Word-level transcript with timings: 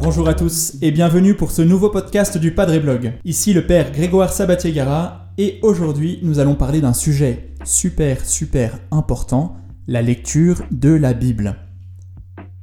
Bonjour 0.00 0.26
à 0.26 0.32
tous 0.32 0.76
et 0.80 0.90
bienvenue 0.90 1.34
pour 1.34 1.50
ce 1.50 1.60
nouveau 1.60 1.90
podcast 1.90 2.38
du 2.38 2.54
Padre 2.54 2.78
Blog. 2.78 3.12
Ici 3.26 3.52
le 3.52 3.66
père 3.66 3.92
Grégoire 3.92 4.32
Sabatier-Gara 4.32 5.32
et 5.36 5.58
aujourd'hui 5.60 6.18
nous 6.22 6.38
allons 6.38 6.54
parler 6.54 6.80
d'un 6.80 6.94
sujet 6.94 7.50
super 7.64 8.24
super 8.24 8.78
important, 8.90 9.56
la 9.86 10.00
lecture 10.00 10.62
de 10.70 10.94
la 10.94 11.12
Bible. 11.12 11.56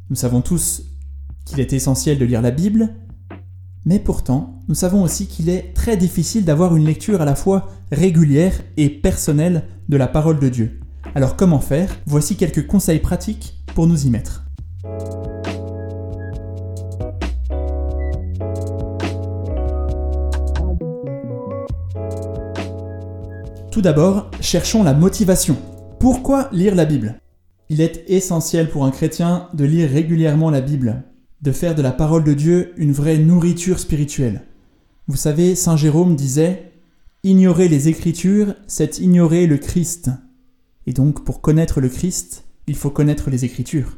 Nous 0.10 0.16
savons 0.16 0.42
tous 0.42 0.82
qu'il 1.46 1.60
est 1.60 1.74
essentiel 1.74 2.18
de 2.18 2.26
lire 2.26 2.42
la 2.42 2.50
Bible, 2.52 2.96
mais 3.86 4.00
pourtant 4.00 4.64
nous 4.68 4.76
savons 4.76 5.04
aussi 5.04 5.28
qu'il 5.28 5.50
est 5.50 5.76
très 5.76 5.98
difficile 5.98 6.46
d'avoir 6.46 6.76
une 6.76 6.86
lecture 6.86 7.22
à 7.22 7.26
la 7.26 7.36
fois 7.36 7.70
régulière 7.92 8.60
et 8.78 8.90
personnelle 8.90 9.66
de 9.90 9.98
la 9.98 10.08
parole 10.08 10.40
de 10.40 10.50
Dieu. 10.50 10.80
Alors 11.16 11.36
comment 11.36 11.60
faire? 11.60 11.90
Voici 12.06 12.36
quelques 12.36 12.68
conseils 12.68 13.00
pratiques 13.00 13.64
pour 13.76 13.88
nous 13.88 14.06
y 14.06 14.10
mettre. 14.10 14.46
Tout 23.72 23.82
d'abord, 23.82 24.30
cherchons 24.40 24.84
la 24.84 24.94
motivation. 24.94 25.58
Pourquoi 26.00 26.48
lire 26.52 26.76
la 26.76 26.86
Bible? 26.86 27.20
Il 27.70 27.82
est 27.82 28.04
essentiel 28.08 28.70
pour 28.70 28.86
un 28.86 28.92
chrétien 28.92 29.48
de 29.54 29.66
lire 29.66 29.90
régulièrement 29.90 30.52
la 30.52 30.62
Bible, 30.62 31.04
de 31.42 31.52
faire 31.52 31.74
de 31.74 31.82
la 31.82 31.92
parole 31.92 32.24
de 32.24 32.34
Dieu 32.34 32.74
une 32.78 32.92
vraie 32.92 33.18
nourriture 33.18 33.80
spirituelle. 33.80 34.44
Vous 35.08 35.16
savez, 35.16 35.56
Saint 35.56 35.76
Jérôme 35.76 36.16
disait 36.16 36.73
Ignorer 37.26 37.70
les 37.70 37.88
Écritures, 37.88 38.54
c'est 38.68 39.00
ignorer 39.00 39.48
le 39.48 39.58
Christ. 39.58 40.10
Et 40.88 40.92
donc, 40.92 41.24
pour 41.24 41.40
connaître 41.40 41.80
le 41.80 41.88
Christ, 41.88 42.44
il 42.68 42.76
faut 42.76 42.90
connaître 42.90 43.30
les 43.30 43.46
Écritures. 43.46 43.98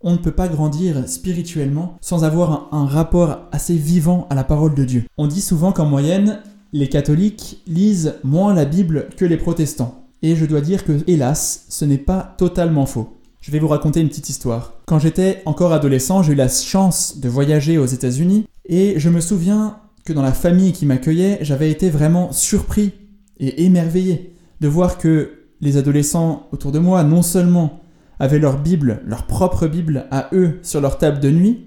On 0.00 0.12
ne 0.12 0.16
peut 0.16 0.32
pas 0.32 0.48
grandir 0.48 1.06
spirituellement 1.06 1.98
sans 2.00 2.24
avoir 2.24 2.72
un, 2.72 2.86
rapport 2.86 3.40
assez 3.52 3.74
vivant 3.74 4.26
à 4.30 4.34
la 4.34 4.42
parole 4.42 4.74
de 4.74 4.86
Dieu. 4.86 5.04
On 5.18 5.26
dit 5.26 5.42
souvent 5.42 5.72
qu'en 5.72 5.84
moyenne, 5.84 6.40
les 6.72 6.88
catholiques 6.88 7.62
lisent 7.66 8.14
moins 8.24 8.54
la 8.54 8.64
Bible 8.64 9.10
que 9.18 9.26
les 9.26 9.36
protestants. 9.36 10.06
Et 10.22 10.34
je 10.34 10.46
dois 10.46 10.62
dire 10.62 10.86
que, 10.86 10.92
hélas, 11.06 11.66
ce 11.68 11.84
n'est 11.84 11.98
pas 11.98 12.34
totalement 12.38 12.86
faux. 12.86 13.18
Je 13.42 13.50
vais 13.50 13.58
vous 13.58 13.68
raconter 13.68 14.00
une 14.00 14.08
petite 14.08 14.30
histoire. 14.30 14.80
Quand 14.86 14.98
j'étais 14.98 15.42
encore 15.44 15.74
adolescent, 15.74 16.22
j'ai 16.22 16.32
eu 16.32 16.36
la 16.36 16.48
chance 16.48 17.18
de 17.18 17.28
voyager 17.28 17.76
aux 17.76 17.84
États-Unis 17.84 18.46
et 18.64 18.98
je 18.98 19.10
me 19.10 19.20
souviens 19.20 19.76
que 20.04 20.12
dans 20.12 20.22
la 20.22 20.32
famille 20.32 20.72
qui 20.72 20.86
m'accueillait, 20.86 21.38
j'avais 21.42 21.70
été 21.70 21.90
vraiment 21.90 22.32
surpris 22.32 22.92
et 23.38 23.64
émerveillé 23.64 24.36
de 24.60 24.68
voir 24.68 24.98
que 24.98 25.40
les 25.60 25.76
adolescents 25.76 26.48
autour 26.52 26.72
de 26.72 26.78
moi 26.78 27.02
non 27.04 27.22
seulement 27.22 27.80
avaient 28.18 28.38
leur 28.38 28.60
Bible, 28.60 29.02
leur 29.06 29.26
propre 29.26 29.66
Bible 29.66 30.06
à 30.10 30.28
eux 30.32 30.58
sur 30.62 30.80
leur 30.80 30.98
table 30.98 31.20
de 31.20 31.30
nuit, 31.30 31.66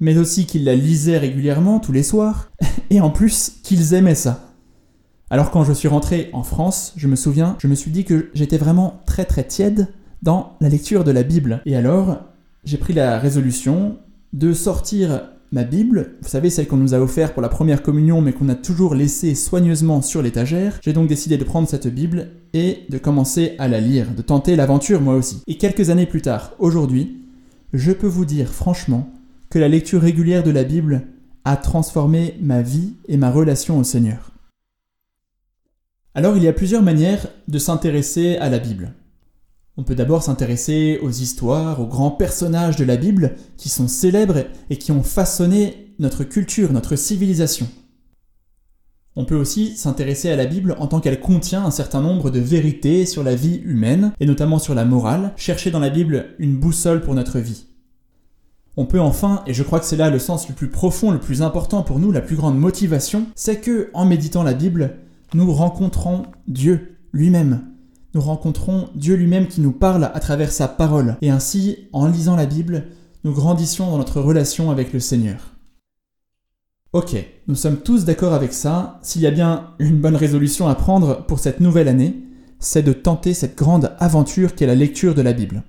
mais 0.00 0.18
aussi 0.18 0.46
qu'ils 0.46 0.64
la 0.64 0.74
lisaient 0.74 1.18
régulièrement 1.18 1.80
tous 1.80 1.92
les 1.92 2.02
soirs, 2.02 2.50
et 2.90 3.00
en 3.00 3.10
plus 3.10 3.54
qu'ils 3.62 3.94
aimaient 3.94 4.14
ça. 4.14 4.54
Alors 5.28 5.50
quand 5.50 5.64
je 5.64 5.72
suis 5.72 5.88
rentré 5.88 6.30
en 6.32 6.42
France, 6.42 6.92
je 6.96 7.08
me 7.08 7.16
souviens, 7.16 7.56
je 7.58 7.68
me 7.68 7.74
suis 7.74 7.90
dit 7.90 8.04
que 8.04 8.30
j'étais 8.32 8.58
vraiment 8.58 9.02
très 9.06 9.24
très 9.24 9.44
tiède 9.44 9.88
dans 10.22 10.56
la 10.60 10.68
lecture 10.68 11.04
de 11.04 11.10
la 11.10 11.22
Bible. 11.22 11.62
Et 11.66 11.76
alors, 11.76 12.18
j'ai 12.64 12.78
pris 12.78 12.92
la 12.92 13.18
résolution 13.18 13.98
de 14.32 14.52
sortir 14.52 15.30
ma 15.56 15.64
Bible, 15.64 16.16
vous 16.20 16.28
savez 16.28 16.50
celle 16.50 16.68
qu'on 16.68 16.76
nous 16.76 16.92
a 16.92 16.98
offerte 16.98 17.32
pour 17.32 17.40
la 17.40 17.48
première 17.48 17.82
communion 17.82 18.20
mais 18.20 18.34
qu'on 18.34 18.50
a 18.50 18.54
toujours 18.54 18.94
laissée 18.94 19.34
soigneusement 19.34 20.02
sur 20.02 20.20
l'étagère. 20.20 20.78
J'ai 20.82 20.92
donc 20.92 21.08
décidé 21.08 21.38
de 21.38 21.44
prendre 21.44 21.66
cette 21.66 21.86
Bible 21.86 22.28
et 22.52 22.80
de 22.90 22.98
commencer 22.98 23.54
à 23.58 23.66
la 23.66 23.80
lire, 23.80 24.08
de 24.14 24.20
tenter 24.20 24.54
l'aventure 24.54 25.00
moi 25.00 25.14
aussi. 25.14 25.40
Et 25.46 25.56
quelques 25.56 25.88
années 25.88 26.04
plus 26.04 26.20
tard, 26.20 26.52
aujourd'hui, 26.58 27.24
je 27.72 27.90
peux 27.90 28.06
vous 28.06 28.26
dire 28.26 28.52
franchement 28.52 29.08
que 29.48 29.58
la 29.58 29.68
lecture 29.68 30.02
régulière 30.02 30.44
de 30.44 30.50
la 30.50 30.62
Bible 30.62 31.06
a 31.46 31.56
transformé 31.56 32.34
ma 32.42 32.60
vie 32.60 32.92
et 33.08 33.16
ma 33.16 33.30
relation 33.30 33.78
au 33.78 33.84
Seigneur. 33.84 34.32
Alors 36.14 36.36
il 36.36 36.42
y 36.42 36.48
a 36.48 36.52
plusieurs 36.52 36.82
manières 36.82 37.28
de 37.48 37.58
s'intéresser 37.58 38.36
à 38.36 38.50
la 38.50 38.58
Bible. 38.58 38.92
On 39.78 39.82
peut 39.82 39.94
d'abord 39.94 40.22
s'intéresser 40.22 40.98
aux 41.02 41.10
histoires, 41.10 41.80
aux 41.80 41.86
grands 41.86 42.10
personnages 42.10 42.76
de 42.76 42.84
la 42.84 42.96
Bible 42.96 43.36
qui 43.58 43.68
sont 43.68 43.88
célèbres 43.88 44.44
et 44.70 44.78
qui 44.78 44.90
ont 44.90 45.02
façonné 45.02 45.94
notre 45.98 46.24
culture, 46.24 46.72
notre 46.72 46.96
civilisation. 46.96 47.68
On 49.16 49.24
peut 49.24 49.36
aussi 49.36 49.76
s'intéresser 49.76 50.30
à 50.30 50.36
la 50.36 50.46
Bible 50.46 50.76
en 50.78 50.86
tant 50.86 51.00
qu'elle 51.00 51.20
contient 51.20 51.64
un 51.64 51.70
certain 51.70 52.02
nombre 52.02 52.30
de 52.30 52.40
vérités 52.40 53.06
sur 53.06 53.22
la 53.22 53.34
vie 53.34 53.62
humaine, 53.64 54.12
et 54.20 54.26
notamment 54.26 54.58
sur 54.58 54.74
la 54.74 54.84
morale, 54.84 55.32
chercher 55.36 55.70
dans 55.70 55.80
la 55.80 55.88
Bible 55.88 56.34
une 56.38 56.56
boussole 56.56 57.00
pour 57.00 57.14
notre 57.14 57.38
vie. 57.38 57.66
On 58.76 58.84
peut 58.84 59.00
enfin, 59.00 59.42
et 59.46 59.54
je 59.54 59.62
crois 59.62 59.80
que 59.80 59.86
c'est 59.86 59.96
là 59.96 60.10
le 60.10 60.18
sens 60.18 60.48
le 60.50 60.54
plus 60.54 60.68
profond, 60.68 61.10
le 61.10 61.20
plus 61.20 61.40
important 61.40 61.82
pour 61.82 61.98
nous, 61.98 62.12
la 62.12 62.20
plus 62.20 62.36
grande 62.36 62.58
motivation, 62.58 63.26
c'est 63.34 63.60
que, 63.60 63.90
en 63.94 64.04
méditant 64.04 64.42
la 64.42 64.52
Bible, 64.52 64.96
nous 65.32 65.50
rencontrons 65.50 66.24
Dieu 66.46 66.98
lui-même. 67.12 67.75
Nous 68.16 68.22
rencontrons 68.22 68.88
Dieu 68.94 69.14
lui-même 69.14 69.46
qui 69.46 69.60
nous 69.60 69.72
parle 69.72 70.04
à 70.04 70.20
travers 70.20 70.50
sa 70.50 70.68
parole. 70.68 71.18
Et 71.20 71.28
ainsi, 71.28 71.86
en 71.92 72.06
lisant 72.06 72.34
la 72.34 72.46
Bible, 72.46 72.84
nous 73.24 73.34
grandissions 73.34 73.90
dans 73.90 73.98
notre 73.98 74.22
relation 74.22 74.70
avec 74.70 74.94
le 74.94 75.00
Seigneur. 75.00 75.52
Ok, 76.94 77.14
nous 77.46 77.54
sommes 77.54 77.76
tous 77.76 78.06
d'accord 78.06 78.32
avec 78.32 78.54
ça. 78.54 79.00
S'il 79.02 79.20
y 79.20 79.26
a 79.26 79.30
bien 79.30 79.74
une 79.78 80.00
bonne 80.00 80.16
résolution 80.16 80.66
à 80.66 80.74
prendre 80.74 81.26
pour 81.26 81.40
cette 81.40 81.60
nouvelle 81.60 81.88
année, 81.88 82.16
c'est 82.58 82.82
de 82.82 82.94
tenter 82.94 83.34
cette 83.34 83.58
grande 83.58 83.92
aventure 83.98 84.54
qu'est 84.54 84.64
la 84.64 84.74
lecture 84.74 85.14
de 85.14 85.20
la 85.20 85.34
Bible. 85.34 85.62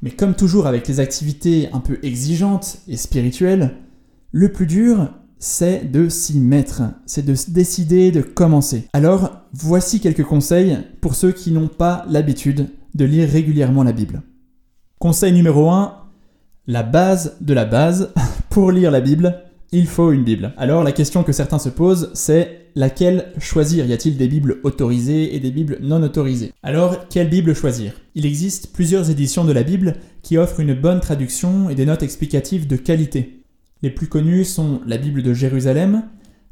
Mais 0.00 0.10
comme 0.10 0.34
toujours 0.34 0.66
avec 0.66 0.88
les 0.88 1.00
activités 1.00 1.68
un 1.74 1.80
peu 1.80 1.98
exigeantes 2.02 2.78
et 2.88 2.96
spirituelles, 2.96 3.74
le 4.32 4.50
plus 4.50 4.66
dur, 4.66 5.10
c'est 5.38 5.90
de 5.90 6.08
s'y 6.08 6.38
mettre, 6.38 6.82
c'est 7.06 7.24
de 7.24 7.34
décider 7.48 8.10
de 8.10 8.22
commencer. 8.22 8.88
Alors, 8.92 9.30
voici 9.52 10.00
quelques 10.00 10.24
conseils 10.24 10.78
pour 11.00 11.14
ceux 11.14 11.32
qui 11.32 11.50
n'ont 11.52 11.68
pas 11.68 12.04
l'habitude 12.08 12.68
de 12.94 13.04
lire 13.04 13.28
régulièrement 13.28 13.84
la 13.84 13.92
Bible. 13.92 14.22
Conseil 14.98 15.32
numéro 15.32 15.70
1, 15.70 15.94
la 16.66 16.82
base 16.82 17.36
de 17.40 17.54
la 17.54 17.64
base, 17.64 18.12
pour 18.50 18.72
lire 18.72 18.90
la 18.90 19.00
Bible, 19.00 19.42
il 19.72 19.86
faut 19.86 20.12
une 20.12 20.24
Bible. 20.24 20.54
Alors 20.56 20.84
la 20.84 20.92
question 20.92 21.24
que 21.24 21.32
certains 21.32 21.58
se 21.58 21.68
posent, 21.68 22.10
c'est 22.14 22.64
laquelle 22.74 23.32
choisir? 23.38 23.86
Y 23.86 23.92
a-t-il 23.92 24.16
des 24.16 24.28
Bibles 24.28 24.58
autorisées 24.62 25.34
et 25.34 25.40
des 25.40 25.50
Bibles 25.50 25.78
non 25.80 26.02
autorisées? 26.02 26.52
Alors, 26.62 27.08
quelle 27.08 27.28
Bible 27.28 27.54
choisir? 27.54 27.92
Il 28.14 28.26
existe 28.26 28.72
plusieurs 28.72 29.10
éditions 29.10 29.44
de 29.44 29.52
la 29.52 29.62
Bible 29.62 29.96
qui 30.22 30.38
offrent 30.38 30.60
une 30.60 30.74
bonne 30.74 31.00
traduction 31.00 31.68
et 31.70 31.74
des 31.74 31.86
notes 31.86 32.02
explicatives 32.02 32.66
de 32.66 32.76
qualité. 32.76 33.43
Les 33.84 33.90
plus 33.90 34.06
connues 34.06 34.46
sont 34.46 34.80
la 34.86 34.96
Bible 34.96 35.22
de 35.22 35.34
Jérusalem, 35.34 36.04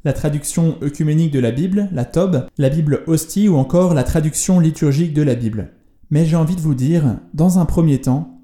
la 0.04 0.12
traduction 0.12 0.76
œcuménique 0.82 1.32
de 1.32 1.38
la 1.38 1.50
Bible, 1.50 1.88
la 1.90 2.04
Tob, 2.04 2.46
la 2.58 2.68
Bible 2.68 3.04
Hostie 3.06 3.48
ou 3.48 3.56
encore 3.56 3.94
la 3.94 4.04
traduction 4.04 4.60
liturgique 4.60 5.14
de 5.14 5.22
la 5.22 5.34
Bible. 5.34 5.70
Mais 6.10 6.26
j'ai 6.26 6.36
envie 6.36 6.56
de 6.56 6.60
vous 6.60 6.74
dire, 6.74 7.16
dans 7.32 7.58
un 7.58 7.64
premier 7.64 8.02
temps, 8.02 8.38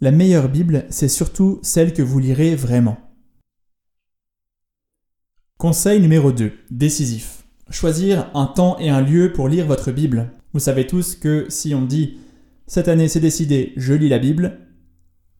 la 0.00 0.12
meilleure 0.12 0.48
Bible, 0.48 0.84
c'est 0.90 1.08
surtout 1.08 1.58
celle 1.62 1.92
que 1.92 2.02
vous 2.02 2.20
lirez 2.20 2.54
vraiment. 2.54 2.98
Conseil 5.58 6.00
numéro 6.00 6.30
2, 6.30 6.52
décisif. 6.70 7.42
Choisir 7.68 8.30
un 8.34 8.46
temps 8.46 8.78
et 8.78 8.90
un 8.90 9.00
lieu 9.00 9.32
pour 9.32 9.48
lire 9.48 9.66
votre 9.66 9.90
Bible. 9.90 10.30
Vous 10.52 10.60
savez 10.60 10.86
tous 10.86 11.16
que 11.16 11.46
si 11.48 11.74
on 11.74 11.82
dit 11.82 12.18
cette 12.68 12.86
année 12.86 13.08
c'est 13.08 13.18
décidé, 13.18 13.72
je 13.76 13.92
lis 13.92 14.08
la 14.08 14.20
Bible, 14.20 14.60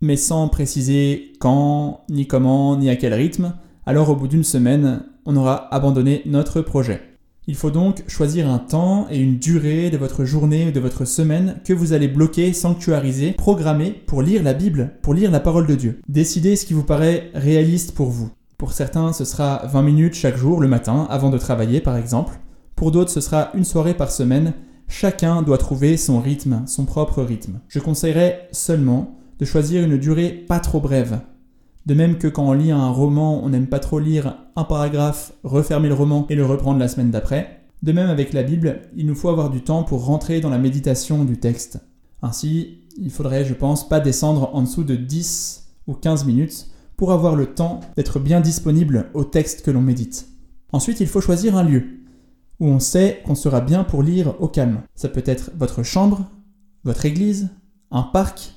mais 0.00 0.16
sans 0.16 0.48
préciser 0.48 1.32
quand, 1.38 2.04
ni 2.08 2.26
comment, 2.26 2.76
ni 2.76 2.88
à 2.90 2.96
quel 2.96 3.14
rythme, 3.14 3.54
alors 3.86 4.10
au 4.10 4.16
bout 4.16 4.28
d'une 4.28 4.44
semaine, 4.44 5.02
on 5.26 5.36
aura 5.36 5.72
abandonné 5.74 6.22
notre 6.26 6.60
projet. 6.60 7.00
Il 7.46 7.56
faut 7.56 7.70
donc 7.70 8.04
choisir 8.06 8.48
un 8.48 8.58
temps 8.58 9.06
et 9.10 9.18
une 9.18 9.38
durée 9.38 9.90
de 9.90 9.96
votre 9.96 10.24
journée 10.24 10.68
ou 10.68 10.70
de 10.70 10.80
votre 10.80 11.04
semaine 11.04 11.56
que 11.64 11.72
vous 11.72 11.92
allez 11.92 12.06
bloquer, 12.06 12.52
sanctuariser, 12.52 13.32
programmer 13.32 13.90
pour 13.90 14.22
lire 14.22 14.42
la 14.42 14.54
Bible, 14.54 14.92
pour 15.02 15.14
lire 15.14 15.30
la 15.30 15.40
parole 15.40 15.66
de 15.66 15.74
Dieu. 15.74 16.00
Décidez 16.08 16.54
ce 16.54 16.66
qui 16.66 16.74
vous 16.74 16.84
paraît 16.84 17.30
réaliste 17.34 17.92
pour 17.92 18.10
vous. 18.10 18.30
Pour 18.58 18.72
certains, 18.72 19.12
ce 19.12 19.24
sera 19.24 19.66
20 19.66 19.82
minutes 19.82 20.14
chaque 20.14 20.36
jour, 20.36 20.60
le 20.60 20.68
matin, 20.68 21.06
avant 21.10 21.30
de 21.30 21.38
travailler 21.38 21.80
par 21.80 21.96
exemple. 21.96 22.38
Pour 22.76 22.92
d'autres, 22.92 23.10
ce 23.10 23.20
sera 23.20 23.50
une 23.54 23.64
soirée 23.64 23.94
par 23.94 24.12
semaine. 24.12 24.52
Chacun 24.86 25.42
doit 25.42 25.58
trouver 25.58 25.96
son 25.96 26.20
rythme, 26.20 26.62
son 26.66 26.84
propre 26.84 27.22
rythme. 27.22 27.60
Je 27.68 27.78
conseillerais 27.78 28.48
seulement 28.52 29.16
de 29.40 29.44
choisir 29.44 29.82
une 29.82 29.96
durée 29.96 30.30
pas 30.30 30.60
trop 30.60 30.80
brève. 30.80 31.20
De 31.86 31.94
même 31.94 32.18
que 32.18 32.28
quand 32.28 32.48
on 32.48 32.52
lit 32.52 32.70
un 32.70 32.90
roman, 32.90 33.42
on 33.42 33.48
n'aime 33.48 33.66
pas 33.66 33.78
trop 33.78 33.98
lire 33.98 34.36
un 34.54 34.64
paragraphe, 34.64 35.32
refermer 35.42 35.88
le 35.88 35.94
roman 35.94 36.26
et 36.28 36.34
le 36.34 36.44
reprendre 36.44 36.78
la 36.78 36.88
semaine 36.88 37.10
d'après. 37.10 37.62
De 37.82 37.92
même 37.92 38.10
avec 38.10 38.34
la 38.34 38.42
Bible, 38.42 38.82
il 38.94 39.06
nous 39.06 39.14
faut 39.14 39.30
avoir 39.30 39.48
du 39.48 39.62
temps 39.62 39.82
pour 39.82 40.04
rentrer 40.04 40.40
dans 40.40 40.50
la 40.50 40.58
méditation 40.58 41.24
du 41.24 41.38
texte. 41.38 41.80
Ainsi, 42.20 42.80
il 42.98 43.10
faudrait, 43.10 43.46
je 43.46 43.54
pense, 43.54 43.88
pas 43.88 44.00
descendre 44.00 44.50
en 44.52 44.62
dessous 44.62 44.84
de 44.84 44.94
10 44.94 45.68
ou 45.86 45.94
15 45.94 46.26
minutes 46.26 46.66
pour 46.98 47.12
avoir 47.12 47.34
le 47.34 47.46
temps 47.46 47.80
d'être 47.96 48.18
bien 48.20 48.42
disponible 48.42 49.06
au 49.14 49.24
texte 49.24 49.62
que 49.62 49.70
l'on 49.70 49.80
médite. 49.80 50.28
Ensuite, 50.72 51.00
il 51.00 51.06
faut 51.06 51.22
choisir 51.22 51.56
un 51.56 51.64
lieu. 51.64 51.84
où 52.60 52.66
on 52.66 52.78
sait 52.78 53.22
qu'on 53.24 53.34
sera 53.34 53.62
bien 53.62 53.84
pour 53.84 54.02
lire 54.02 54.34
au 54.38 54.46
calme. 54.46 54.82
Ça 54.94 55.08
peut 55.08 55.22
être 55.24 55.50
votre 55.56 55.82
chambre, 55.82 56.26
votre 56.84 57.06
église, 57.06 57.48
un 57.90 58.02
parc. 58.02 58.52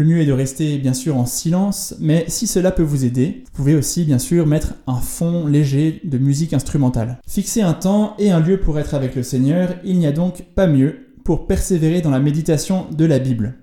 Le 0.00 0.06
mieux 0.06 0.22
est 0.22 0.26
de 0.26 0.32
rester 0.32 0.78
bien 0.78 0.94
sûr 0.94 1.18
en 1.18 1.26
silence, 1.26 1.94
mais 2.00 2.24
si 2.26 2.46
cela 2.46 2.70
peut 2.70 2.82
vous 2.82 3.04
aider, 3.04 3.44
vous 3.44 3.52
pouvez 3.52 3.74
aussi 3.74 4.04
bien 4.04 4.18
sûr 4.18 4.46
mettre 4.46 4.72
un 4.86 4.96
fond 4.96 5.46
léger 5.46 6.00
de 6.04 6.16
musique 6.16 6.54
instrumentale. 6.54 7.20
Fixer 7.28 7.60
un 7.60 7.74
temps 7.74 8.16
et 8.18 8.30
un 8.30 8.40
lieu 8.40 8.58
pour 8.58 8.78
être 8.78 8.94
avec 8.94 9.14
le 9.14 9.22
Seigneur, 9.22 9.74
il 9.84 9.98
n'y 9.98 10.06
a 10.06 10.12
donc 10.12 10.46
pas 10.54 10.66
mieux 10.66 11.12
pour 11.22 11.46
persévérer 11.46 12.00
dans 12.00 12.08
la 12.08 12.18
méditation 12.18 12.86
de 12.90 13.04
la 13.04 13.18
Bible. 13.18 13.58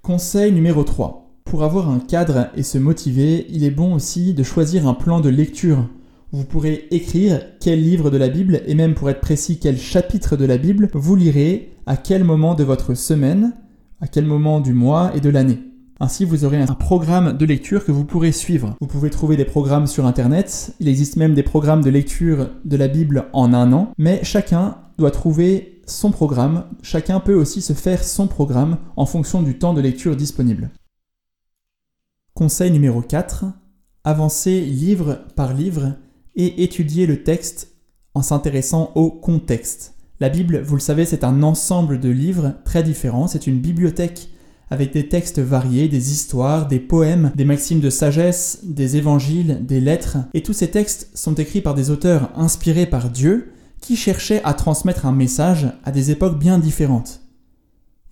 Conseil 0.00 0.50
numéro 0.50 0.82
3. 0.82 1.42
Pour 1.44 1.64
avoir 1.64 1.90
un 1.90 2.00
cadre 2.00 2.48
et 2.56 2.62
se 2.62 2.78
motiver, 2.78 3.44
il 3.50 3.64
est 3.64 3.70
bon 3.70 3.94
aussi 3.94 4.32
de 4.32 4.42
choisir 4.42 4.88
un 4.88 4.94
plan 4.94 5.20
de 5.20 5.28
lecture. 5.28 5.90
Vous 6.34 6.44
pourrez 6.44 6.88
écrire 6.90 7.42
quel 7.60 7.82
livre 7.82 8.10
de 8.10 8.16
la 8.16 8.30
Bible 8.30 8.62
et 8.66 8.74
même 8.74 8.94
pour 8.94 9.10
être 9.10 9.20
précis 9.20 9.58
quel 9.58 9.78
chapitre 9.78 10.34
de 10.34 10.46
la 10.46 10.56
Bible 10.56 10.88
vous 10.94 11.14
lirez 11.14 11.74
à 11.84 11.98
quel 11.98 12.24
moment 12.24 12.54
de 12.54 12.64
votre 12.64 12.94
semaine, 12.94 13.52
à 14.00 14.06
quel 14.06 14.24
moment 14.24 14.60
du 14.60 14.72
mois 14.72 15.14
et 15.14 15.20
de 15.20 15.28
l'année. 15.28 15.58
Ainsi, 16.00 16.24
vous 16.24 16.46
aurez 16.46 16.56
un 16.56 16.74
programme 16.74 17.36
de 17.36 17.44
lecture 17.44 17.84
que 17.84 17.92
vous 17.92 18.06
pourrez 18.06 18.32
suivre. 18.32 18.76
Vous 18.80 18.86
pouvez 18.86 19.10
trouver 19.10 19.36
des 19.36 19.44
programmes 19.44 19.86
sur 19.86 20.06
Internet. 20.06 20.74
Il 20.80 20.88
existe 20.88 21.16
même 21.16 21.34
des 21.34 21.42
programmes 21.42 21.84
de 21.84 21.90
lecture 21.90 22.48
de 22.64 22.76
la 22.78 22.88
Bible 22.88 23.26
en 23.34 23.52
un 23.52 23.70
an. 23.74 23.92
Mais 23.98 24.24
chacun 24.24 24.78
doit 24.96 25.10
trouver 25.10 25.82
son 25.86 26.12
programme. 26.12 26.64
Chacun 26.82 27.20
peut 27.20 27.34
aussi 27.34 27.60
se 27.60 27.74
faire 27.74 28.02
son 28.02 28.26
programme 28.26 28.78
en 28.96 29.04
fonction 29.04 29.42
du 29.42 29.58
temps 29.58 29.74
de 29.74 29.82
lecture 29.82 30.16
disponible. 30.16 30.70
Conseil 32.32 32.70
numéro 32.70 33.02
4. 33.02 33.44
Avancez 34.04 34.62
livre 34.62 35.20
par 35.36 35.52
livre 35.52 35.92
et 36.36 36.62
étudier 36.62 37.06
le 37.06 37.22
texte 37.22 37.76
en 38.14 38.22
s'intéressant 38.22 38.92
au 38.94 39.10
contexte. 39.10 39.94
La 40.20 40.28
Bible, 40.28 40.60
vous 40.62 40.76
le 40.76 40.80
savez, 40.80 41.04
c'est 41.04 41.24
un 41.24 41.42
ensemble 41.42 41.98
de 41.98 42.08
livres 42.08 42.54
très 42.64 42.82
différents. 42.82 43.26
C'est 43.26 43.46
une 43.46 43.58
bibliothèque 43.58 44.28
avec 44.70 44.92
des 44.92 45.08
textes 45.08 45.38
variés, 45.38 45.88
des 45.88 46.12
histoires, 46.12 46.66
des 46.68 46.80
poèmes, 46.80 47.32
des 47.34 47.44
maximes 47.44 47.80
de 47.80 47.90
sagesse, 47.90 48.60
des 48.62 48.96
évangiles, 48.96 49.66
des 49.66 49.80
lettres. 49.80 50.18
Et 50.32 50.42
tous 50.42 50.52
ces 50.54 50.70
textes 50.70 51.10
sont 51.14 51.34
écrits 51.34 51.60
par 51.60 51.74
des 51.74 51.90
auteurs 51.90 52.30
inspirés 52.36 52.86
par 52.86 53.10
Dieu 53.10 53.52
qui 53.80 53.96
cherchaient 53.96 54.40
à 54.44 54.54
transmettre 54.54 55.04
un 55.04 55.12
message 55.12 55.66
à 55.84 55.90
des 55.90 56.10
époques 56.10 56.38
bien 56.38 56.58
différentes. 56.58 57.20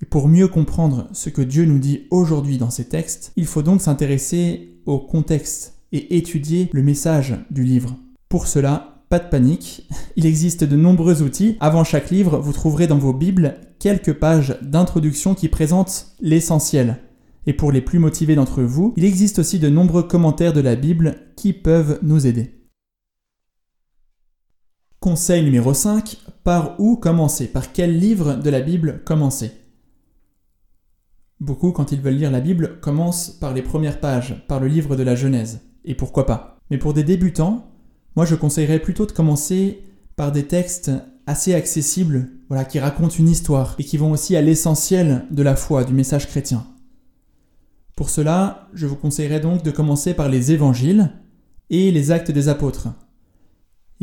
Et 0.02 0.06
pour 0.06 0.28
mieux 0.28 0.49
comprendre 0.49 1.08
ce 1.12 1.31
que 1.31 1.43
Dieu 1.43 1.64
nous 1.64 1.78
dit 1.78 2.08
aujourd'hui 2.11 2.58
dans 2.58 2.70
ces 2.70 2.87
textes, 2.87 3.32
il 3.37 3.46
faut 3.46 3.62
donc 3.62 3.81
s'intéresser 3.81 4.81
au 4.84 4.99
contexte 4.99 5.75
et 5.93 6.17
étudier 6.19 6.69
le 6.72 6.82
message 6.82 7.37
du 7.50 7.62
livre. 7.62 7.96
Pour 8.31 8.47
cela, 8.47 9.03
pas 9.09 9.19
de 9.19 9.29
panique, 9.29 9.88
il 10.15 10.25
existe 10.25 10.62
de 10.62 10.77
nombreux 10.77 11.21
outils. 11.21 11.56
Avant 11.59 11.82
chaque 11.82 12.11
livre, 12.11 12.38
vous 12.38 12.53
trouverez 12.53 12.87
dans 12.87 12.97
vos 12.97 13.12
Bibles 13.12 13.56
quelques 13.81 14.12
pages 14.12 14.56
d'introduction 14.62 15.35
qui 15.35 15.49
présentent 15.49 16.12
l'essentiel. 16.21 17.00
Et 17.47 17.55
pour 17.55 17.73
les 17.73 17.81
plus 17.81 17.99
motivés 17.99 18.37
d'entre 18.37 18.62
vous, 18.62 18.94
il 18.97 19.05
existe 19.05 19.41
aussi 19.41 19.59
de 19.59 19.69
nombreux 19.69 20.05
commentaires 20.05 20.53
de 20.53 20.61
la 20.61 20.77
Bible 20.77 21.17
qui 21.35 21.53
peuvent 21.53 21.99
nous 22.03 22.25
aider. 22.25 22.69
Conseil 25.00 25.43
numéro 25.43 25.75
5, 25.75 26.17
par 26.44 26.79
où 26.79 26.94
commencer? 26.94 27.49
Par 27.49 27.73
quel 27.73 27.99
livre 27.99 28.35
de 28.37 28.50
la 28.50 28.61
Bible 28.61 29.03
commencer? 29.05 29.50
Beaucoup, 31.41 31.73
quand 31.73 31.91
ils 31.91 32.00
veulent 32.00 32.15
lire 32.15 32.31
la 32.31 32.41
Bible, 32.41 32.79
commencent 32.81 33.31
par 33.31 33.55
les 33.55 33.62
premières 33.62 33.99
pages, 33.99 34.47
par 34.47 34.61
le 34.61 34.69
livre 34.69 34.94
de 34.94 35.03
la 35.03 35.17
Genèse. 35.17 35.62
Et 35.85 35.97
pourquoi 35.97 36.27
pas? 36.27 36.59
Mais 36.71 36.79
pour 36.79 36.94
des 36.94 37.03
débutants, 37.03 37.67
moi, 38.20 38.26
je 38.26 38.34
conseillerais 38.34 38.81
plutôt 38.81 39.06
de 39.06 39.12
commencer 39.12 39.82
par 40.14 40.31
des 40.31 40.43
textes 40.43 40.90
assez 41.26 41.55
accessibles, 41.55 42.28
voilà, 42.49 42.67
qui 42.67 42.78
racontent 42.78 43.14
une 43.19 43.31
histoire 43.31 43.76
et 43.78 43.82
qui 43.82 43.96
vont 43.96 44.12
aussi 44.12 44.37
à 44.37 44.43
l'essentiel 44.43 45.25
de 45.31 45.43
la 45.43 45.56
foi, 45.56 45.84
du 45.84 45.94
message 45.94 46.28
chrétien. 46.28 46.67
Pour 47.96 48.11
cela, 48.11 48.69
je 48.75 48.87
vous 48.87 48.96
conseillerais 48.96 49.40
donc 49.40 49.62
de 49.62 49.70
commencer 49.70 50.12
par 50.12 50.28
les 50.28 50.52
évangiles 50.52 51.12
et 51.70 51.90
les 51.90 52.11
actes 52.11 52.31
des 52.31 52.49
apôtres. 52.49 52.88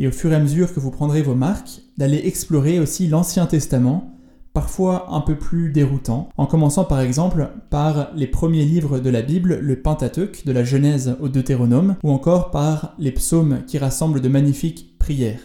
Et 0.00 0.08
au 0.08 0.10
fur 0.10 0.32
et 0.32 0.34
à 0.34 0.40
mesure 0.40 0.74
que 0.74 0.80
vous 0.80 0.90
prendrez 0.90 1.22
vos 1.22 1.36
marques, 1.36 1.82
d'aller 1.96 2.22
explorer 2.24 2.80
aussi 2.80 3.06
l'Ancien 3.06 3.46
Testament 3.46 4.17
parfois 4.58 5.14
un 5.14 5.20
peu 5.20 5.36
plus 5.36 5.70
déroutant, 5.70 6.30
en 6.36 6.44
commençant 6.44 6.82
par 6.82 6.98
exemple 6.98 7.48
par 7.70 8.10
les 8.16 8.26
premiers 8.26 8.64
livres 8.64 8.98
de 8.98 9.08
la 9.08 9.22
Bible, 9.22 9.60
le 9.60 9.80
Pentateuque, 9.80 10.44
de 10.44 10.50
la 10.50 10.64
Genèse 10.64 11.14
au 11.20 11.28
Deutéronome, 11.28 11.94
ou 12.02 12.10
encore 12.10 12.50
par 12.50 12.96
les 12.98 13.12
psaumes 13.12 13.62
qui 13.68 13.78
rassemblent 13.78 14.20
de 14.20 14.28
magnifiques 14.28 14.98
prières. 14.98 15.38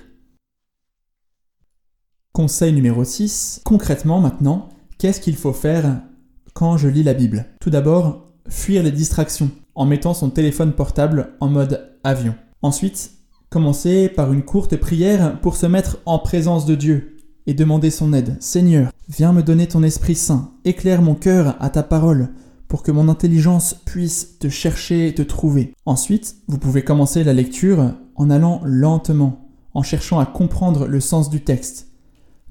Conseil 2.31 2.74
numéro 2.74 3.04
6. 3.04 3.62
Concrètement 3.63 4.19
maintenant, 4.19 4.69
qu'est-ce 4.98 5.21
qu'il 5.21 5.36
faut 5.36 5.54
faire 5.54 6.01
quand 6.56 6.77
je 6.77 6.88
lis 6.88 7.04
la 7.04 7.13
Bible? 7.13 7.45
Tout 7.59 7.69
d'abord, 7.69 8.33
fuir 8.50 8.81
les 8.81 8.92
distractions 8.92 9.51
en 9.75 9.86
mettant 9.86 10.16
son 10.16 10.31
téléphone 10.31 10.74
portable 10.74 11.36
en 11.39 11.50
mode 11.50 11.95
avion. 12.04 12.33
Ensuite, 12.63 13.12
commencer 13.51 14.09
par 14.09 14.33
une 14.33 14.42
courte 14.42 14.75
prière 14.75 15.39
pour 15.42 15.56
se 15.56 15.68
mettre 15.68 16.00
en 16.07 16.18
présence 16.18 16.66
de 16.66 16.74
Dieu, 16.74 17.12
et 17.48 17.54
demander 17.54 17.92
son 17.92 18.13
aide. 18.13 18.38
Seigneur, 18.40 18.92
viens 19.10 19.34
me 19.34 19.44
donner 19.44 19.68
ton 19.68 19.84
Esprit 19.84 20.16
Saint, 20.16 20.51
éclaire 20.66 21.01
mon 21.01 21.16
cœur 21.16 21.56
à 21.60 21.69
ta 21.69 21.84
parole, 21.84 22.30
pour 22.68 22.84
que 22.84 22.92
mon 22.92 23.10
intelligence 23.10 23.75
puisse 23.86 24.40
te 24.40 24.50
chercher 24.50 25.07
et 25.07 25.13
te 25.13 25.22
trouver. 25.22 25.74
Ensuite, 25.86 26.38
vous 26.48 26.57
pouvez 26.57 26.84
commencer 26.84 27.24
la 27.24 27.34
lecture 27.34 27.94
en 28.16 28.30
allant 28.30 28.62
lentement, 28.63 29.48
en 29.74 29.84
cherchant 29.84 30.19
à 30.19 30.25
comprendre 30.25 30.88
le 30.88 31.00
sens 31.00 31.30
du 31.30 31.42
texte. 31.42 31.88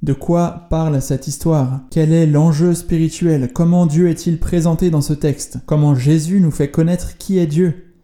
De 0.02 0.12
quoi 0.12 0.66
parle 0.68 1.00
cette 1.00 1.28
histoire? 1.28 1.82
Quel 1.90 2.12
est 2.12 2.26
l'enjeu 2.26 2.74
spirituel? 2.74 3.52
Comment 3.52 3.86
Dieu 3.86 4.08
est-il 4.08 4.38
présenté 4.38 4.90
dans 4.90 5.00
ce 5.00 5.12
texte? 5.12 5.58
Comment 5.66 5.94
Jésus 5.94 6.40
nous 6.40 6.50
fait 6.50 6.70
connaître 6.70 7.18
qui 7.18 7.38
est 7.38 7.46
Dieu? 7.46 7.94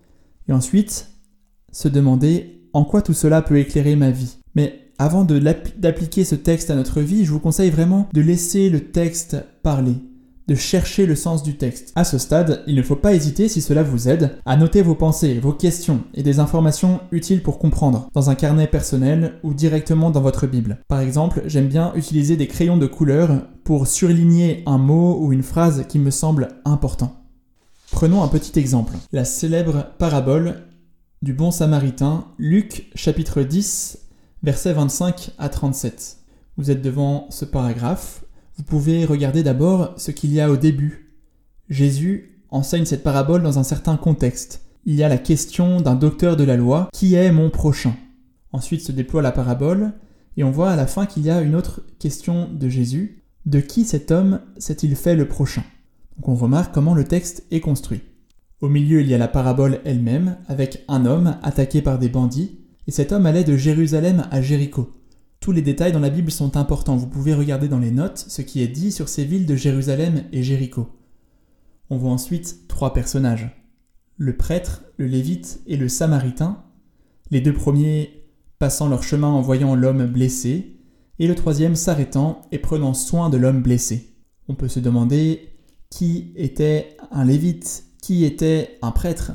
Et 0.49 0.53
ensuite, 0.53 1.09
se 1.73 1.89
demander 1.89 2.63
en 2.73 2.85
quoi 2.85 3.03
tout 3.03 3.15
cela 3.15 3.43
peut 3.43 3.59
éclairer 3.59 3.97
ma 3.97 4.11
vie. 4.11 4.39
Mais 4.55 4.88
avant 4.99 5.25
d'appliquer 5.25 6.25
ce 6.25 6.35
texte 6.35 6.71
à 6.71 6.75
notre 6.75 7.01
vie, 7.01 7.25
je 7.25 7.31
vous 7.31 7.39
conseille 7.39 7.71
vraiment 7.71 8.09
de 8.13 8.21
laisser 8.21 8.69
le 8.69 8.81
texte 8.81 9.37
parler, 9.63 9.95
de 10.49 10.57
chercher 10.57 11.07
le 11.07 11.15
sens 11.15 11.45
du 11.45 11.57
texte. 11.57 11.93
À 11.95 12.03
ce 12.03 12.19
stade, 12.19 12.65
il 12.67 12.75
ne 12.75 12.83
faut 12.83 12.97
pas 12.97 13.15
hésiter, 13.15 13.49
si 13.49 13.61
cela 13.61 13.85
vous 13.85 14.09
aide, 14.09 14.39
à 14.45 14.57
noter 14.57 14.83
vos 14.83 14.97
pensées, 14.97 15.39
vos 15.39 15.53
questions 15.53 16.01
et 16.15 16.25
des 16.25 16.41
informations 16.41 17.01
utiles 17.13 17.45
pour 17.45 17.61
comprendre, 17.61 18.09
dans 18.13 18.29
un 18.29 18.35
carnet 18.35 18.67
personnel 18.67 19.35
ou 19.45 19.55
directement 19.55 20.11
dans 20.11 20.21
votre 20.21 20.49
Bible. 20.49 20.79
Par 20.89 21.01
exemple, 21.01 21.43
j'aime 21.47 21.69
bien 21.69 21.93
utiliser 21.95 22.37
des 22.37 22.49
crayons 22.49 22.77
de 22.77 22.87
couleur 22.87 23.47
pour 23.63 23.87
surligner 23.87 24.65
un 24.67 24.79
mot 24.79 25.19
ou 25.21 25.33
une 25.33 25.45
phrase 25.45 25.85
qui 25.89 26.01
me 26.01 26.11
semble 26.11 26.49
important. 26.65 27.15
Prenons 27.93 28.25
un 28.25 28.29
petit 28.29 28.59
exemple. 28.59 28.95
La 29.13 29.25
célèbre 29.25 29.87
parabole 29.99 30.63
du 31.23 31.35
bon 31.35 31.51
samaritain, 31.51 32.25
Luc 32.39 32.91
chapitre 32.95 33.43
10 33.43 34.08
versets 34.43 34.73
25 34.73 35.31
à 35.39 35.49
37. 35.49 36.19
Vous 36.57 36.71
êtes 36.71 36.83
devant 36.83 37.27
ce 37.31 37.45
paragraphe. 37.45 38.25
Vous 38.57 38.63
pouvez 38.63 39.05
regarder 39.05 39.43
d'abord 39.43 39.95
ce 39.97 40.11
qu'il 40.11 40.33
y 40.33 40.41
a 40.41 40.51
au 40.51 40.57
début. 40.57 41.15
Jésus 41.69 42.43
enseigne 42.51 42.85
cette 42.85 43.03
parabole 43.03 43.43
dans 43.43 43.59
un 43.59 43.65
certain 43.65 43.97
contexte. 43.97 44.63
Il 44.85 44.95
y 44.95 45.03
a 45.03 45.09
la 45.09 45.19
question 45.19 45.81
d'un 45.81 45.95
docteur 45.95 46.37
de 46.37 46.45
la 46.45 46.57
loi, 46.57 46.89
qui 46.93 47.15
est 47.15 47.33
mon 47.33 47.51
prochain? 47.51 47.95
Ensuite 48.53 48.81
se 48.81 48.93
déploie 48.93 49.23
la 49.23 49.33
parabole, 49.33 49.93
et 50.37 50.45
on 50.45 50.51
voit 50.51 50.71
à 50.71 50.77
la 50.77 50.87
fin 50.87 51.05
qu'il 51.05 51.25
y 51.25 51.31
a 51.31 51.43
une 51.43 51.55
autre 51.55 51.83
question 51.99 52.49
de 52.51 52.69
Jésus, 52.69 53.25
de 53.45 53.61
qui 53.61 53.85
cet 53.85 54.11
homme 54.11 54.41
s'est-il 54.57 54.97
fait 54.97 55.17
le 55.17 55.29
prochain? 55.29 55.65
Donc 56.17 56.29
on 56.29 56.35
remarque 56.35 56.73
comment 56.73 56.95
le 56.95 57.05
texte 57.05 57.45
est 57.51 57.61
construit. 57.61 58.03
Au 58.61 58.69
milieu, 58.69 59.01
il 59.01 59.09
y 59.09 59.15
a 59.15 59.19
la 59.19 59.29
parabole 59.29 59.81
elle-même, 59.85 60.39
avec 60.49 60.85
un 60.89 61.07
homme 61.07 61.37
attaqué 61.43 61.83
par 61.83 61.99
des 61.99 62.09
bandits, 62.09 62.58
et 62.89 62.91
cet 62.91 63.13
homme 63.13 63.27
allait 63.27 63.45
de 63.45 63.57
Jérusalem 63.57 64.27
à 64.31 64.41
Jéricho. 64.41 64.91
Tous 65.41 65.53
les 65.53 65.61
détails 65.61 65.93
dans 65.93 66.01
la 66.01 66.09
Bible 66.09 66.31
sont 66.31 66.57
importants, 66.57 66.97
vous 66.97 67.07
pouvez 67.07 67.35
regarder 67.35 67.69
dans 67.69 67.79
les 67.79 67.91
notes 67.91 68.25
ce 68.29 68.41
qui 68.41 68.63
est 68.63 68.69
dit 68.69 68.91
sur 68.91 69.11
ces 69.11 69.27
villes 69.27 69.45
de 69.45 69.55
Jérusalem 69.55 70.25
et 70.33 70.43
Jéricho. 70.43 70.89
On 71.91 71.99
voit 71.99 72.11
ensuite 72.11 72.67
trois 72.67 72.95
personnages. 72.95 73.55
Le 74.17 74.39
prêtre, 74.39 74.85
le 74.97 75.07
lévite 75.07 75.61
et 75.67 75.77
le 75.77 75.89
samaritain, 75.89 76.65
les 77.31 77.43
deux 77.43 77.53
premiers 77.53 78.25
passant 78.59 78.89
leur 78.89 79.03
chemin 79.03 79.29
en 79.29 79.43
voyant 79.43 79.75
l'homme 79.75 80.07
blessé, 80.07 80.81
et 81.19 81.27
le 81.27 81.35
troisième 81.35 81.77
s'arrêtant 81.77 82.41
et 82.53 82.59
prenant 82.59 82.95
soin 82.95 83.29
de 83.29 83.37
l'homme 83.37 83.63
blessé. 83.63 84.17
On 84.49 84.55
peut 84.55 84.69
se 84.69 84.81
demander 84.81 85.51
qui 85.91 86.33
était 86.37 86.97
un 87.11 87.27
lévite, 87.27 87.85
qui 88.01 88.25
était 88.25 88.79
un 88.81 88.93
prêtre, 88.93 89.33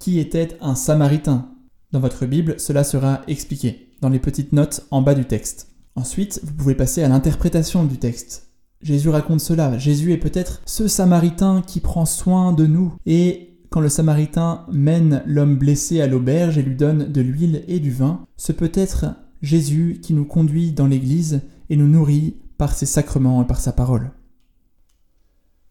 qui 0.00 0.18
était 0.18 0.56
un 0.62 0.74
samaritain, 0.74 1.50
dans 1.92 2.00
votre 2.00 2.26
Bible, 2.26 2.56
cela 2.58 2.84
sera 2.84 3.22
expliqué 3.28 3.88
dans 4.00 4.08
les 4.08 4.18
petites 4.18 4.52
notes 4.52 4.86
en 4.90 5.02
bas 5.02 5.14
du 5.14 5.24
texte. 5.24 5.68
Ensuite, 5.94 6.40
vous 6.44 6.52
pouvez 6.52 6.74
passer 6.74 7.02
à 7.02 7.08
l'interprétation 7.08 7.84
du 7.84 7.96
texte. 7.96 8.52
Jésus 8.82 9.08
raconte 9.08 9.40
cela. 9.40 9.76
Jésus 9.78 10.12
est 10.12 10.18
peut-être 10.18 10.62
ce 10.64 10.86
Samaritain 10.86 11.62
qui 11.66 11.80
prend 11.80 12.04
soin 12.04 12.52
de 12.52 12.66
nous. 12.66 12.94
Et 13.06 13.58
quand 13.70 13.80
le 13.80 13.88
Samaritain 13.88 14.64
mène 14.70 15.22
l'homme 15.26 15.56
blessé 15.56 16.00
à 16.00 16.06
l'auberge 16.06 16.58
et 16.58 16.62
lui 16.62 16.76
donne 16.76 17.10
de 17.10 17.20
l'huile 17.20 17.64
et 17.66 17.80
du 17.80 17.90
vin, 17.90 18.26
ce 18.36 18.52
peut 18.52 18.70
être 18.74 19.06
Jésus 19.42 19.98
qui 20.02 20.14
nous 20.14 20.24
conduit 20.24 20.72
dans 20.72 20.86
l'Église 20.86 21.40
et 21.70 21.76
nous 21.76 21.88
nourrit 21.88 22.36
par 22.56 22.74
ses 22.74 22.86
sacrements 22.86 23.42
et 23.42 23.46
par 23.46 23.60
sa 23.60 23.72
parole. 23.72 24.12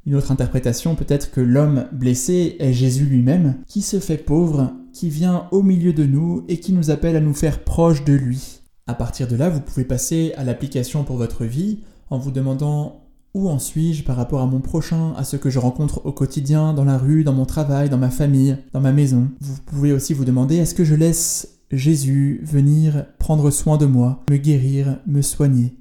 Une 0.06 0.16
autre 0.16 0.32
interprétation 0.32 0.96
peut 0.96 1.06
être 1.10 1.32
que 1.32 1.42
l'homme 1.42 1.88
blessé 1.92 2.56
est 2.60 2.72
Jésus 2.72 3.06
lui-même, 3.06 3.58
qui 3.68 3.82
se 3.82 4.00
fait 4.00 4.18
pauvre, 4.18 4.74
qui 4.98 5.10
vient 5.12 5.48
au 5.52 5.62
milieu 5.62 5.94
de 5.94 6.06
nous 6.06 6.44
et 6.48 6.60
qui 6.60 6.74
nous 6.74 6.90
appelle 6.90 7.16
à 7.16 7.20
nous 7.20 7.36
faire 7.36 7.64
proches 7.64 8.04
de 8.04 8.14
lui. 8.14 8.62
À 8.88 8.96
partir 8.96 9.28
de 9.28 9.36
là, 9.36 9.48
vous 9.48 9.62
pouvez 9.62 9.86
passer 9.86 10.34
à 10.38 10.44
l'application 10.44 11.04
pour 11.04 11.18
votre 11.18 11.46
vie 11.46 11.82
en 12.10 12.18
vous 12.18 12.32
demandant 12.32 13.04
où 13.36 13.48
en 13.48 13.60
suis-je 13.60 14.04
par 14.04 14.16
rapport 14.16 14.42
à 14.42 14.48
mon 14.48 14.60
prochain, 14.60 15.14
à 15.16 15.24
ce 15.24 15.36
que 15.36 15.52
je 15.52 15.60
rencontre 15.60 16.04
au 16.08 16.12
quotidien, 16.14 16.74
dans 16.74 16.84
la 16.84 16.98
rue, 16.98 17.24
dans 17.24 17.34
mon 17.34 17.46
travail, 17.46 17.92
dans 17.92 18.00
ma 18.00 18.10
famille, 18.10 18.58
dans 18.74 18.82
ma 18.82 18.92
maison. 18.92 19.30
Vous 19.40 19.58
pouvez 19.68 19.92
aussi 19.92 20.16
vous 20.16 20.26
demander 20.26 20.56
est-ce 20.56 20.74
que 20.74 20.86
je 20.86 20.96
laisse 20.96 21.60
Jésus 21.72 22.42
venir 22.44 23.06
prendre 23.20 23.52
soin 23.52 23.78
de 23.78 23.86
moi, 23.86 24.24
me 24.32 24.38
guérir, 24.38 24.98
me 25.06 25.22
soigner? 25.22 25.76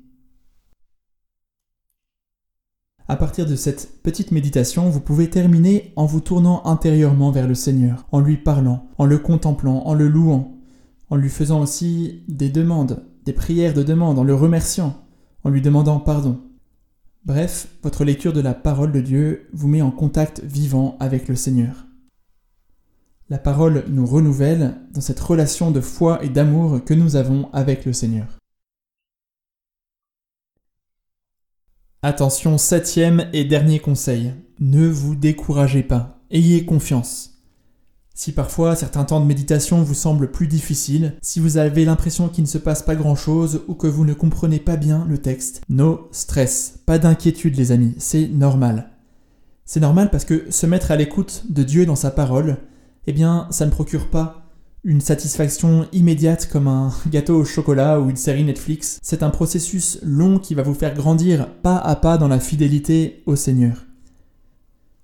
À 3.08 3.16
partir 3.16 3.46
de 3.46 3.54
cette 3.54 4.02
petite 4.02 4.32
méditation, 4.32 4.88
vous 4.88 5.00
pouvez 5.00 5.30
terminer 5.30 5.92
en 5.94 6.06
vous 6.06 6.20
tournant 6.20 6.64
intérieurement 6.66 7.30
vers 7.30 7.46
le 7.46 7.54
Seigneur, 7.54 8.06
en 8.10 8.20
lui 8.20 8.36
parlant, 8.36 8.88
en 8.98 9.06
le 9.06 9.18
contemplant, 9.18 9.86
en 9.86 9.94
le 9.94 10.08
louant, 10.08 10.56
en 11.08 11.16
lui 11.16 11.28
faisant 11.28 11.60
aussi 11.60 12.24
des 12.26 12.48
demandes, 12.48 13.04
des 13.24 13.32
prières 13.32 13.74
de 13.74 13.84
demande, 13.84 14.18
en 14.18 14.24
le 14.24 14.34
remerciant, 14.34 15.04
en 15.44 15.50
lui 15.50 15.62
demandant 15.62 16.00
pardon. 16.00 16.40
Bref, 17.24 17.68
votre 17.82 18.04
lecture 18.04 18.32
de 18.32 18.40
la 18.40 18.54
parole 18.54 18.92
de 18.92 19.00
Dieu 19.00 19.48
vous 19.52 19.68
met 19.68 19.82
en 19.82 19.90
contact 19.92 20.42
vivant 20.44 20.96
avec 20.98 21.28
le 21.28 21.36
Seigneur. 21.36 21.86
La 23.28 23.38
parole 23.38 23.84
nous 23.88 24.06
renouvelle 24.06 24.76
dans 24.94 25.00
cette 25.00 25.18
relation 25.20 25.70
de 25.72 25.80
foi 25.80 26.24
et 26.24 26.28
d'amour 26.28 26.84
que 26.84 26.94
nous 26.94 27.16
avons 27.16 27.48
avec 27.52 27.84
le 27.84 27.92
Seigneur. 27.92 28.38
Attention, 32.08 32.56
septième 32.56 33.26
et 33.32 33.44
dernier 33.44 33.80
conseil. 33.80 34.32
Ne 34.60 34.86
vous 34.86 35.16
découragez 35.16 35.82
pas. 35.82 36.20
Ayez 36.30 36.64
confiance. 36.64 37.40
Si 38.14 38.30
parfois 38.30 38.76
certains 38.76 39.02
temps 39.02 39.18
de 39.18 39.26
méditation 39.26 39.82
vous 39.82 39.92
semblent 39.92 40.30
plus 40.30 40.46
difficiles, 40.46 41.16
si 41.20 41.40
vous 41.40 41.56
avez 41.56 41.84
l'impression 41.84 42.28
qu'il 42.28 42.44
ne 42.44 42.48
se 42.48 42.58
passe 42.58 42.84
pas 42.84 42.94
grand-chose 42.94 43.62
ou 43.66 43.74
que 43.74 43.88
vous 43.88 44.04
ne 44.04 44.14
comprenez 44.14 44.60
pas 44.60 44.76
bien 44.76 45.04
le 45.08 45.18
texte, 45.18 45.62
no 45.68 46.06
stress, 46.12 46.78
pas 46.86 47.00
d'inquiétude 47.00 47.56
les 47.56 47.72
amis, 47.72 47.96
c'est 47.98 48.28
normal. 48.28 48.90
C'est 49.64 49.80
normal 49.80 50.10
parce 50.12 50.24
que 50.24 50.48
se 50.48 50.66
mettre 50.66 50.92
à 50.92 50.96
l'écoute 50.96 51.42
de 51.50 51.64
Dieu 51.64 51.86
dans 51.86 51.96
sa 51.96 52.12
parole, 52.12 52.58
eh 53.08 53.12
bien 53.12 53.48
ça 53.50 53.66
ne 53.66 53.72
procure 53.72 54.10
pas 54.10 54.45
une 54.86 55.00
satisfaction 55.00 55.88
immédiate 55.92 56.48
comme 56.48 56.68
un 56.68 56.92
gâteau 57.10 57.40
au 57.40 57.44
chocolat 57.44 58.00
ou 58.00 58.08
une 58.08 58.16
série 58.16 58.44
Netflix. 58.44 59.00
C'est 59.02 59.24
un 59.24 59.30
processus 59.30 59.98
long 60.04 60.38
qui 60.38 60.54
va 60.54 60.62
vous 60.62 60.74
faire 60.74 60.94
grandir 60.94 61.48
pas 61.62 61.76
à 61.76 61.96
pas 61.96 62.18
dans 62.18 62.28
la 62.28 62.38
fidélité 62.38 63.24
au 63.26 63.34
Seigneur. 63.34 63.84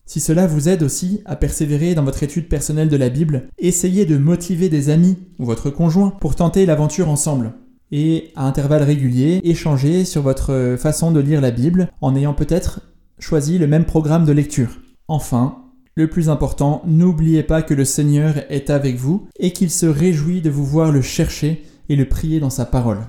Si 0.07 0.21
cela 0.21 0.47
vous 0.47 0.69
aide 0.69 0.85
aussi 0.85 1.21
à 1.25 1.35
persévérer 1.35 1.97
dans 1.97 2.05
votre 2.05 2.23
étude 2.23 2.49
personnelle 2.49 2.89
de 2.89 2.97
la 2.97 3.09
Bible, 3.09 3.49
essayez 3.59 4.07
de 4.07 4.19
motiver 4.19 4.69
des 4.69 4.89
amis 4.89 5.17
ou 5.41 5.47
votre 5.47 5.69
conjoint 5.69 6.11
pour 6.21 6.37
tenter 6.37 6.65
l'aventure 6.65 7.09
ensemble. 7.09 7.53
Et 7.91 8.31
à 8.37 8.47
intervalles 8.47 8.85
réguliers, 8.85 9.41
échanger 9.43 10.05
sur 10.05 10.23
votre 10.23 10.77
façon 10.79 11.11
de 11.11 11.21
lire 11.21 11.41
la 11.41 11.51
Bible 11.51 11.89
en 12.01 12.15
ayant 12.15 12.35
peut-être 12.35 12.81
choisi 13.19 13.59
le 13.59 13.67
même 13.67 13.85
programme 13.85 14.27
de 14.27 14.33
lecture. 14.33 14.79
Enfin, 15.09 15.62
le 15.95 16.09
plus 16.09 16.31
important, 16.31 16.83
n'oubliez 16.87 17.43
pas 17.43 17.61
que 17.61 17.75
le 17.75 17.85
Seigneur 17.85 18.35
est 18.49 18.71
avec 18.71 18.97
vous 18.97 19.29
et 19.39 19.53
qu'il 19.53 19.71
se 19.71 19.87
réjouit 19.87 20.41
de 20.41 20.49
vous 20.49 20.65
voir 20.65 20.91
le 20.91 21.03
chercher 21.03 21.65
et 21.89 21.97
le 21.97 22.09
prier 22.09 22.41
dans 22.41 22.51
sa 22.51 22.65
parole. 22.65 23.01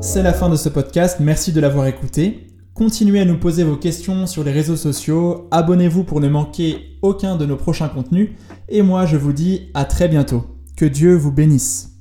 C'est 0.00 0.22
la 0.22 0.32
fin 0.32 0.48
de 0.48 0.56
ce 0.56 0.68
podcast, 0.68 1.18
merci 1.20 1.52
de 1.52 1.60
l'avoir 1.60 1.86
écouté. 1.86 2.46
Continuez 2.74 3.20
à 3.20 3.24
nous 3.24 3.38
poser 3.38 3.64
vos 3.64 3.76
questions 3.76 4.28
sur 4.28 4.44
les 4.44 4.52
réseaux 4.52 4.76
sociaux, 4.76 5.48
abonnez-vous 5.50 6.04
pour 6.04 6.20
ne 6.20 6.28
manquer 6.28 6.96
aucun 7.02 7.34
de 7.36 7.44
nos 7.44 7.56
prochains 7.56 7.88
contenus, 7.88 8.30
et 8.68 8.82
moi 8.82 9.04
je 9.04 9.16
vous 9.16 9.32
dis 9.32 9.70
à 9.74 9.84
très 9.84 10.06
bientôt. 10.06 10.44
Que 10.76 10.84
Dieu 10.84 11.16
vous 11.16 11.32
bénisse. 11.32 11.97